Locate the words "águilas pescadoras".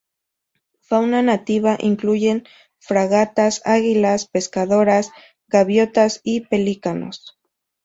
3.65-5.11